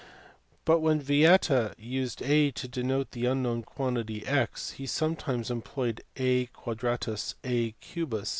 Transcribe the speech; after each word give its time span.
But 0.65 0.79
when 0.79 0.99
Vieta 0.99 1.75
used 1.77 2.23
A 2.23 2.49
to 2.49 2.67
denote 2.67 3.11
the 3.11 3.27
unknown 3.27 3.61
quantity 3.61 4.25
x, 4.25 4.71
he 4.71 4.87
sometimes 4.87 5.51
employed 5.51 6.01
A 6.17 6.47
quadratics, 6.47 7.35
A 7.43 7.73
cubus 7.81 8.29